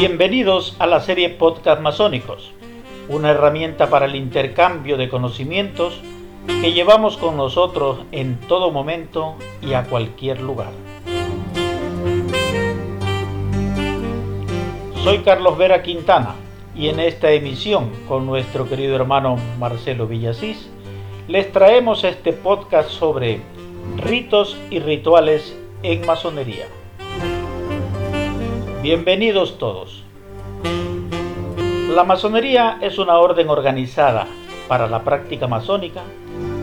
Bienvenidos 0.00 0.76
a 0.78 0.86
la 0.86 1.00
serie 1.00 1.28
Podcast 1.28 1.80
Masónicos, 1.82 2.52
una 3.08 3.30
herramienta 3.30 3.90
para 3.90 4.06
el 4.06 4.14
intercambio 4.14 4.96
de 4.96 5.08
conocimientos 5.08 6.00
que 6.46 6.72
llevamos 6.72 7.16
con 7.16 7.36
nosotros 7.36 8.02
en 8.12 8.38
todo 8.38 8.70
momento 8.70 9.34
y 9.60 9.72
a 9.72 9.82
cualquier 9.86 10.40
lugar. 10.40 10.70
Soy 15.02 15.18
Carlos 15.24 15.58
Vera 15.58 15.82
Quintana 15.82 16.36
y 16.76 16.90
en 16.90 17.00
esta 17.00 17.32
emisión 17.32 17.90
con 18.06 18.24
nuestro 18.24 18.68
querido 18.68 18.94
hermano 18.94 19.34
Marcelo 19.58 20.06
Villasís 20.06 20.70
les 21.26 21.50
traemos 21.50 22.04
este 22.04 22.32
podcast 22.32 22.88
sobre 22.88 23.40
ritos 23.96 24.56
y 24.70 24.78
rituales 24.78 25.58
en 25.82 26.06
masonería. 26.06 26.66
Bienvenidos 28.82 29.58
todos. 29.58 30.04
La 31.88 32.04
masonería 32.04 32.78
es 32.80 32.98
una 32.98 33.18
orden 33.18 33.48
organizada 33.48 34.28
para 34.68 34.86
la 34.86 35.02
práctica 35.02 35.48
masónica 35.48 36.02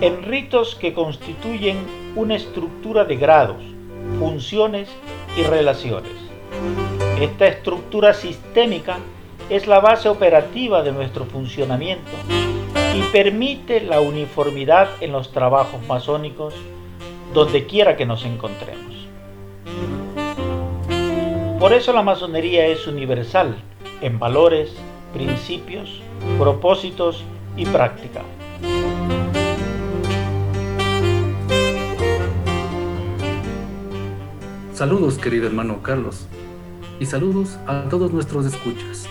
en 0.00 0.24
ritos 0.24 0.74
que 0.74 0.92
constituyen 0.92 1.76
una 2.16 2.34
estructura 2.34 3.04
de 3.04 3.14
grados, 3.14 3.62
funciones 4.18 4.88
y 5.36 5.44
relaciones. 5.44 6.10
Esta 7.20 7.46
estructura 7.46 8.12
sistémica 8.12 8.98
es 9.48 9.68
la 9.68 9.78
base 9.78 10.08
operativa 10.08 10.82
de 10.82 10.90
nuestro 10.90 11.26
funcionamiento 11.26 12.10
y 12.92 13.02
permite 13.12 13.82
la 13.82 14.00
uniformidad 14.00 14.88
en 15.00 15.12
los 15.12 15.30
trabajos 15.30 15.80
masónicos 15.86 16.54
donde 17.32 17.66
quiera 17.66 17.96
que 17.96 18.04
nos 18.04 18.24
encontremos. 18.24 18.99
Por 21.60 21.74
eso 21.74 21.92
la 21.92 22.00
masonería 22.00 22.68
es 22.68 22.86
universal 22.86 23.54
en 24.00 24.18
valores, 24.18 24.70
principios, 25.12 26.00
propósitos 26.38 27.22
y 27.54 27.66
práctica. 27.66 28.22
Saludos 34.72 35.18
querido 35.18 35.48
hermano 35.48 35.82
Carlos 35.82 36.26
y 36.98 37.04
saludos 37.04 37.58
a 37.66 37.90
todos 37.90 38.10
nuestros 38.10 38.46
escuchas. 38.46 39.06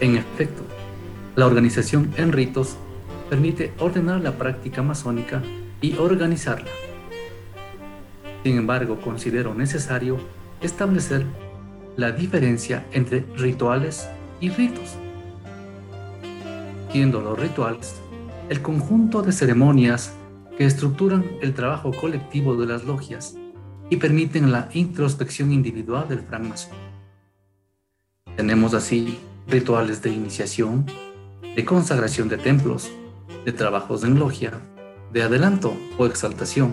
En 0.00 0.16
efecto, 0.18 0.64
la 1.34 1.46
organización 1.46 2.12
en 2.18 2.30
ritos 2.30 2.76
permite 3.30 3.72
ordenar 3.78 4.20
la 4.20 4.32
práctica 4.32 4.82
masónica 4.82 5.42
y 5.80 5.96
organizarla. 5.96 6.68
Sin 8.44 8.58
embargo, 8.58 9.00
considero 9.00 9.54
necesario 9.54 10.18
establecer 10.60 11.26
la 11.96 12.12
diferencia 12.12 12.86
entre 12.92 13.20
rituales 13.36 14.08
y 14.40 14.50
ritos, 14.50 14.96
siendo 16.90 17.20
los 17.20 17.38
rituales 17.38 18.00
el 18.48 18.62
conjunto 18.62 19.22
de 19.22 19.32
ceremonias 19.32 20.14
que 20.56 20.64
estructuran 20.64 21.24
el 21.42 21.54
trabajo 21.54 21.92
colectivo 21.92 22.56
de 22.56 22.66
las 22.66 22.84
logias 22.84 23.36
y 23.90 23.96
permiten 23.96 24.50
la 24.50 24.68
introspección 24.72 25.52
individual 25.52 26.08
del 26.08 26.20
francmasón. 26.20 26.72
Tenemos 28.36 28.74
así 28.74 29.18
rituales 29.46 30.02
de 30.02 30.10
iniciación, 30.10 30.86
de 31.54 31.64
consagración 31.64 32.28
de 32.28 32.38
templos, 32.38 32.90
de 33.44 33.52
trabajos 33.52 34.04
en 34.04 34.18
logia, 34.18 34.52
de 35.12 35.22
adelanto 35.22 35.76
o 35.98 36.06
exaltación, 36.06 36.72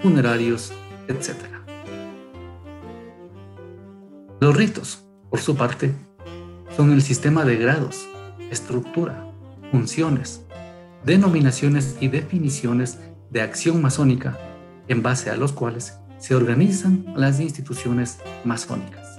funerarios, 0.00 0.72
etc. 1.08 1.61
Los 4.42 4.56
ritos, 4.56 5.04
por 5.30 5.38
su 5.38 5.54
parte, 5.54 5.94
son 6.76 6.90
el 6.90 7.00
sistema 7.00 7.44
de 7.44 7.54
grados, 7.54 8.08
estructura, 8.50 9.24
funciones, 9.70 10.44
denominaciones 11.04 11.96
y 12.00 12.08
definiciones 12.08 12.98
de 13.30 13.40
acción 13.40 13.80
masónica 13.80 14.36
en 14.88 15.00
base 15.00 15.30
a 15.30 15.36
los 15.36 15.52
cuales 15.52 15.96
se 16.18 16.34
organizan 16.34 17.04
las 17.14 17.38
instituciones 17.38 18.18
masónicas. 18.42 19.16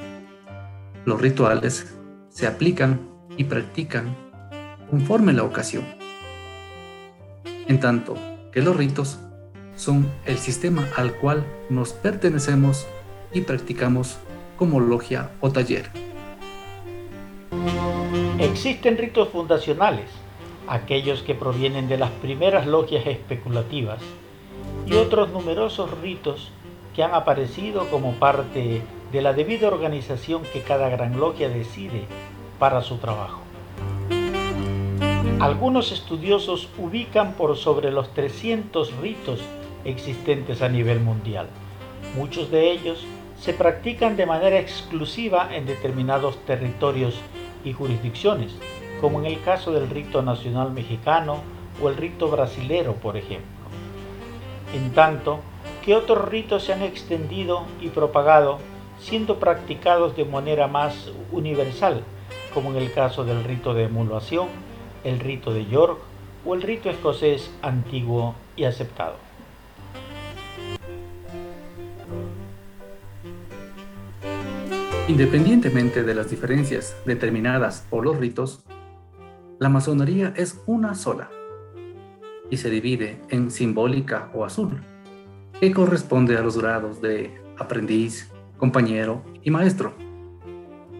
Los 1.05 1.21
rituales 1.21 1.87
se 2.27 2.45
aplican 2.45 2.99
y 3.37 3.45
practican 3.45 4.17
conforme 4.89 5.31
la 5.31 5.43
ocasión, 5.43 5.85
en 7.45 7.79
tanto 7.79 8.17
que 8.51 8.61
los 8.61 8.75
ritos 8.75 9.19
son 9.77 10.05
el 10.25 10.37
sistema 10.37 10.85
al 10.97 11.13
cual 11.13 11.45
nos 11.69 11.93
pertenecemos 11.93 12.85
y 13.31 13.39
practicamos 13.39 14.17
como 14.63 14.79
logia 14.79 15.31
o 15.41 15.51
taller. 15.51 15.89
Existen 18.39 18.97
ritos 18.97 19.27
fundacionales, 19.27 20.05
aquellos 20.69 21.21
que 21.21 21.35
provienen 21.35 21.89
de 21.89 21.97
las 21.97 22.11
primeras 22.11 22.65
logias 22.65 23.05
especulativas, 23.05 23.99
y 24.85 24.93
otros 24.93 25.31
numerosos 25.31 25.91
ritos 25.99 26.49
que 26.95 27.03
han 27.03 27.13
aparecido 27.13 27.89
como 27.89 28.13
parte 28.13 28.81
de 29.11 29.21
la 29.21 29.33
debida 29.33 29.67
organización 29.67 30.43
que 30.53 30.61
cada 30.61 30.87
gran 30.87 31.19
logia 31.19 31.49
decide 31.49 32.05
para 32.57 32.81
su 32.81 32.99
trabajo. 32.99 33.41
Algunos 35.41 35.91
estudiosos 35.91 36.69
ubican 36.77 37.33
por 37.33 37.57
sobre 37.57 37.91
los 37.91 38.13
300 38.13 38.95
ritos 39.01 39.41
existentes 39.83 40.61
a 40.61 40.69
nivel 40.69 41.01
mundial. 41.01 41.47
Muchos 42.15 42.49
de 42.49 42.71
ellos 42.71 43.05
se 43.43 43.53
practican 43.53 44.15
de 44.15 44.25
manera 44.25 44.57
exclusiva 44.57 45.53
en 45.53 45.65
determinados 45.65 46.37
territorios 46.45 47.19
y 47.65 47.73
jurisdicciones, 47.73 48.55
como 49.01 49.19
en 49.19 49.25
el 49.25 49.41
caso 49.41 49.73
del 49.73 49.89
rito 49.89 50.21
nacional 50.21 50.71
mexicano 50.71 51.41
o 51.81 51.89
el 51.89 51.97
rito 51.97 52.29
brasilero, 52.29 52.93
por 52.93 53.17
ejemplo. 53.17 53.49
En 54.73 54.93
tanto 54.93 55.41
que 55.83 55.93
otros 55.93 56.29
ritos 56.29 56.63
se 56.63 56.71
han 56.71 56.83
extendido 56.83 57.63
y 57.81 57.89
propagado 57.89 58.59
siendo 58.97 59.39
practicados 59.39 60.15
de 60.15 60.23
manera 60.23 60.67
más 60.67 61.11
universal, 61.33 62.01
como 62.53 62.71
en 62.71 62.77
el 62.77 62.93
caso 62.93 63.25
del 63.25 63.43
rito 63.43 63.73
de 63.73 63.83
emulación, 63.83 64.47
el 65.03 65.19
rito 65.19 65.53
de 65.53 65.65
York 65.65 65.99
o 66.45 66.53
el 66.53 66.61
rito 66.61 66.89
escocés 66.89 67.53
antiguo 67.61 68.35
y 68.55 68.63
aceptado. 68.63 69.32
Independientemente 75.13 76.01
de 76.01 76.15
las 76.15 76.31
diferencias 76.31 76.97
determinadas 77.05 77.85
por 77.87 78.03
los 78.03 78.17
ritos, 78.17 78.65
la 79.59 79.69
masonería 79.69 80.33
es 80.35 80.59
una 80.65 80.95
sola 80.95 81.29
y 82.49 82.57
se 82.57 82.71
divide 82.71 83.21
en 83.29 83.51
simbólica 83.51 84.31
o 84.33 84.43
azul, 84.43 84.81
que 85.61 85.71
corresponde 85.71 86.35
a 86.35 86.41
los 86.41 86.57
grados 86.57 86.99
de 86.99 87.29
aprendiz, 87.59 88.31
compañero 88.57 89.23
y 89.43 89.51
maestro, 89.51 89.93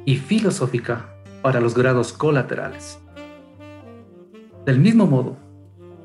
y 0.05 0.17
filosófica 0.17 1.15
para 1.41 1.59
los 1.59 1.73
grados 1.73 2.13
colaterales. 2.13 2.99
Del 4.63 4.77
mismo 4.77 5.07
modo 5.07 5.37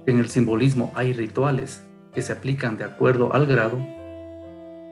que 0.07 0.13
en 0.13 0.19
el 0.19 0.31
simbolismo 0.31 0.93
hay 0.95 1.13
rituales 1.13 1.85
que 2.15 2.23
se 2.23 2.33
aplican 2.33 2.79
de 2.79 2.85
acuerdo 2.85 3.35
al 3.35 3.45
grado, 3.45 3.77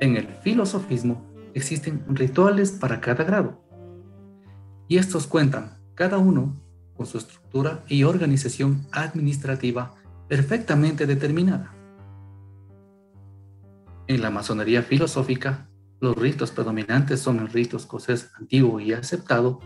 en 0.01 0.19
el 0.19 0.27
filosofismo 0.43 1.35
existen 1.57 2.05
rituales 2.09 2.71
para 2.71 3.01
cada 3.01 3.25
grado. 3.25 3.63
Y 4.89 4.99
estos 4.99 5.27
cuentan, 5.27 5.79
cada 5.95 6.19
uno, 6.19 6.55
con 6.95 7.07
su 7.07 7.17
estructura 7.17 7.83
y 7.89 8.05
organización 8.05 8.87
administrativa 8.93 9.95
perfectamente 10.29 11.07
determinada. 11.07 11.73
En 14.07 14.21
la 14.21 14.31
masonería 14.31 14.83
filosófica, 14.83 15.69
los 15.99 16.15
ritos 16.15 16.51
predominantes 16.51 17.21
son 17.21 17.41
el 17.41 17.49
rito 17.49 17.79
escocés 17.79 18.31
antiguo 18.39 18.79
y 18.79 18.93
aceptado, 18.93 19.61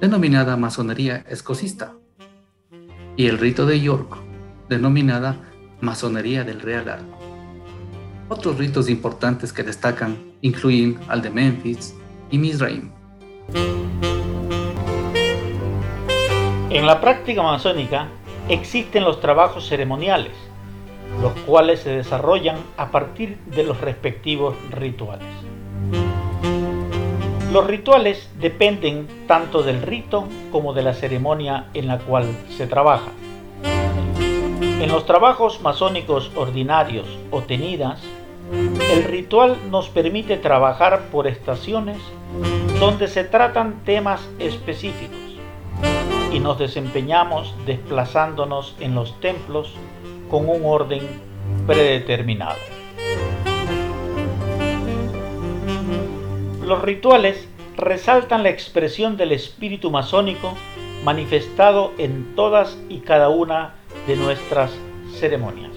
denominada 0.00 0.56
masonería 0.56 1.18
escocista, 1.28 1.94
y 3.16 3.26
el 3.28 3.38
rito 3.38 3.66
de 3.66 3.80
York, 3.80 4.16
denominada 4.68 5.40
masonería 5.80 6.42
del 6.42 6.60
Real 6.60 6.88
Arco. 6.88 7.23
Otros 8.28 8.56
ritos 8.56 8.88
importantes 8.88 9.52
que 9.52 9.62
destacan 9.62 10.16
incluyen 10.40 10.98
al 11.08 11.20
de 11.20 11.28
Memphis 11.28 11.94
y 12.30 12.38
Mizraim. 12.38 12.90
En 16.70 16.86
la 16.86 17.00
práctica 17.02 17.42
masónica 17.42 18.08
existen 18.48 19.04
los 19.04 19.20
trabajos 19.20 19.68
ceremoniales, 19.68 20.32
los 21.20 21.32
cuales 21.46 21.80
se 21.80 21.90
desarrollan 21.90 22.56
a 22.78 22.90
partir 22.90 23.38
de 23.46 23.62
los 23.62 23.80
respectivos 23.80 24.54
rituales. 24.70 25.28
Los 27.52 27.66
rituales 27.66 28.28
dependen 28.40 29.06
tanto 29.28 29.62
del 29.62 29.82
rito 29.82 30.26
como 30.50 30.72
de 30.72 30.82
la 30.82 30.94
ceremonia 30.94 31.66
en 31.74 31.86
la 31.86 31.98
cual 31.98 32.26
se 32.56 32.66
trabaja. 32.66 33.12
En 34.60 34.90
los 34.90 35.06
trabajos 35.06 35.60
masónicos 35.62 36.32
ordinarios 36.34 37.06
o 37.30 37.42
tenidas, 37.42 38.02
El 38.52 39.04
ritual 39.04 39.56
nos 39.70 39.88
permite 39.88 40.36
trabajar 40.36 41.08
por 41.10 41.26
estaciones 41.26 41.98
donde 42.78 43.08
se 43.08 43.24
tratan 43.24 43.82
temas 43.84 44.28
específicos 44.38 45.18
y 46.32 46.40
nos 46.40 46.58
desempeñamos 46.58 47.54
desplazándonos 47.64 48.76
en 48.80 48.94
los 48.94 49.18
templos 49.20 49.74
con 50.30 50.48
un 50.48 50.62
orden 50.64 51.02
predeterminado. 51.66 52.56
Los 56.66 56.82
rituales 56.82 57.48
resaltan 57.76 58.42
la 58.42 58.50
expresión 58.50 59.16
del 59.16 59.32
espíritu 59.32 59.90
masónico 59.90 60.54
manifestado 61.04 61.92
en 61.98 62.34
todas 62.34 62.78
y 62.88 63.00
cada 63.00 63.28
una 63.28 63.74
de 64.06 64.16
nuestras 64.16 64.70
ceremonias. 65.18 65.73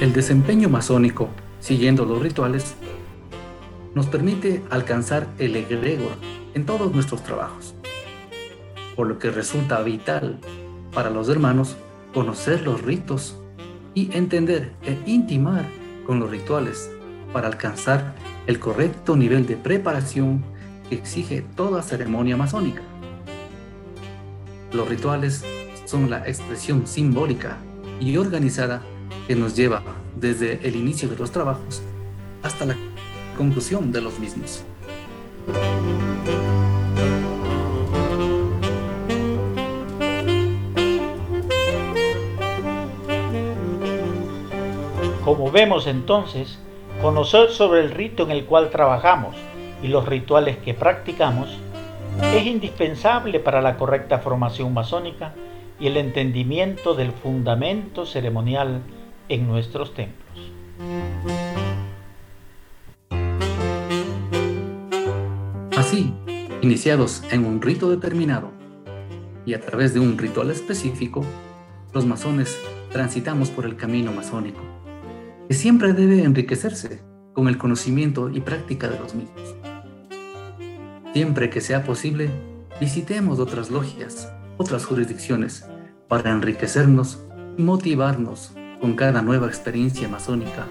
El 0.00 0.14
desempeño 0.14 0.70
masónico, 0.70 1.28
siguiendo 1.60 2.06
los 2.06 2.22
rituales, 2.22 2.74
nos 3.94 4.06
permite 4.06 4.62
alcanzar 4.70 5.26
el 5.38 5.54
egregor 5.56 6.12
en 6.54 6.64
todos 6.64 6.94
nuestros 6.94 7.22
trabajos, 7.22 7.74
por 8.96 9.08
lo 9.08 9.18
que 9.18 9.30
resulta 9.30 9.82
vital 9.82 10.38
para 10.94 11.10
los 11.10 11.28
hermanos 11.28 11.76
conocer 12.14 12.62
los 12.62 12.80
ritos 12.80 13.38
y 13.92 14.10
entender 14.16 14.72
e 14.84 14.96
intimar 15.04 15.66
con 16.06 16.18
los 16.18 16.30
rituales 16.30 16.90
para 17.34 17.48
alcanzar 17.48 18.14
el 18.46 18.58
correcto 18.58 19.16
nivel 19.16 19.46
de 19.46 19.56
preparación 19.56 20.42
que 20.88 20.94
exige 20.94 21.44
toda 21.56 21.82
ceremonia 21.82 22.38
masónica. 22.38 22.80
Los 24.72 24.88
rituales 24.88 25.44
son 25.84 26.08
la 26.08 26.26
expresión 26.26 26.86
simbólica 26.86 27.58
y 28.00 28.16
organizada 28.16 28.80
que 29.30 29.36
nos 29.36 29.54
lleva 29.54 29.80
desde 30.16 30.58
el 30.66 30.74
inicio 30.74 31.08
de 31.08 31.14
los 31.14 31.30
trabajos 31.30 31.84
hasta 32.42 32.66
la 32.66 32.74
conclusión 33.36 33.92
de 33.92 34.00
los 34.00 34.18
mismos. 34.18 34.64
Como 45.24 45.52
vemos 45.52 45.86
entonces, 45.86 46.58
conocer 47.00 47.50
sobre 47.50 47.82
el 47.82 47.92
rito 47.92 48.24
en 48.24 48.32
el 48.32 48.46
cual 48.46 48.70
trabajamos 48.70 49.36
y 49.80 49.86
los 49.86 50.08
rituales 50.08 50.56
que 50.56 50.74
practicamos 50.74 51.56
es 52.34 52.44
indispensable 52.44 53.38
para 53.38 53.62
la 53.62 53.76
correcta 53.76 54.18
formación 54.18 54.74
masónica 54.74 55.34
y 55.78 55.86
el 55.86 55.98
entendimiento 55.98 56.94
del 56.94 57.12
fundamento 57.12 58.06
ceremonial 58.06 58.82
en 59.30 59.46
nuestros 59.46 59.94
templos. 59.94 60.52
Así, 65.76 66.12
iniciados 66.60 67.22
en 67.30 67.46
un 67.46 67.62
rito 67.62 67.88
determinado 67.88 68.50
y 69.46 69.54
a 69.54 69.60
través 69.60 69.94
de 69.94 70.00
un 70.00 70.18
ritual 70.18 70.50
específico, 70.50 71.24
los 71.94 72.04
masones 72.04 72.58
transitamos 72.90 73.50
por 73.50 73.64
el 73.64 73.76
camino 73.76 74.12
masónico, 74.12 74.60
que 75.48 75.54
siempre 75.54 75.92
debe 75.92 76.24
enriquecerse 76.24 77.00
con 77.32 77.46
el 77.46 77.56
conocimiento 77.56 78.30
y 78.30 78.40
práctica 78.40 78.88
de 78.88 78.98
los 78.98 79.14
mismos. 79.14 79.54
Siempre 81.12 81.50
que 81.50 81.60
sea 81.60 81.84
posible, 81.84 82.30
visitemos 82.80 83.38
otras 83.38 83.70
logias, 83.70 84.32
otras 84.58 84.84
jurisdicciones, 84.84 85.66
para 86.08 86.32
enriquecernos 86.32 87.24
y 87.56 87.62
motivarnos 87.62 88.54
con 88.80 88.94
cada 88.94 89.22
nueva 89.22 89.46
experiencia 89.46 90.08
masónica, 90.08 90.66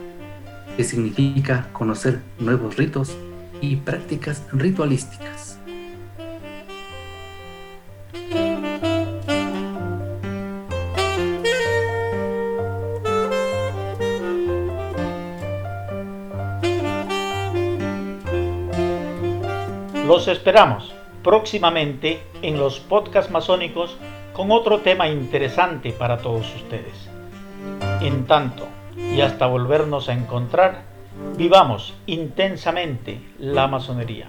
que 0.75 0.83
significa 0.83 1.67
conocer 1.73 2.21
nuevos 2.39 2.75
ritos 2.75 3.15
y 3.61 3.75
prácticas 3.75 4.44
ritualísticas. 4.51 5.59
Los 20.07 20.27
esperamos 20.27 20.91
próximamente 21.23 22.19
en 22.41 22.57
los 22.57 22.79
podcasts 22.79 23.31
masónicos 23.31 23.95
con 24.33 24.51
otro 24.51 24.79
tema 24.79 25.07
interesante 25.07 25.91
para 25.91 26.17
todos 26.17 26.47
ustedes. 26.56 27.19
En 28.01 28.25
tanto, 28.28 28.66
y 28.96 29.19
hasta 29.22 29.46
volvernos 29.46 30.07
a 30.07 30.13
encontrar, 30.13 30.84
vivamos 31.36 31.96
intensamente 32.06 33.19
la 33.40 33.68
masonería. 33.68 34.28